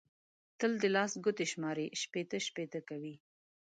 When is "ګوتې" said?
1.23-1.45